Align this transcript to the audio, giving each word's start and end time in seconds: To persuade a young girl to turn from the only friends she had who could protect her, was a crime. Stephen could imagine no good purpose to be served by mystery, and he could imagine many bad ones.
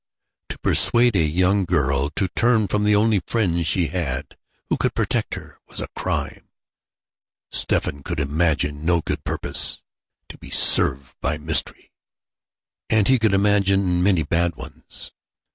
To 0.49 0.57
persuade 0.57 1.15
a 1.15 1.19
young 1.23 1.63
girl 1.63 2.09
to 2.15 2.27
turn 2.29 2.67
from 2.67 2.85
the 2.85 2.95
only 2.95 3.19
friends 3.27 3.67
she 3.67 3.89
had 3.89 4.35
who 4.67 4.75
could 4.77 4.95
protect 4.95 5.35
her, 5.35 5.59
was 5.67 5.79
a 5.79 5.89
crime. 5.95 6.47
Stephen 7.51 8.01
could 8.01 8.19
imagine 8.19 8.83
no 8.83 9.01
good 9.01 9.23
purpose 9.23 9.83
to 10.29 10.39
be 10.39 10.49
served 10.49 11.13
by 11.21 11.37
mystery, 11.37 11.91
and 12.89 13.07
he 13.07 13.19
could 13.19 13.33
imagine 13.33 14.01
many 14.01 14.23
bad 14.23 14.55
ones. 14.55 15.13